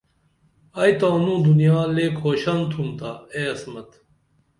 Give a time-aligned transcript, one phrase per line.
[0.79, 3.89] ائی تانوں دنیا لے کُھوشن تُھومتا اے عصمت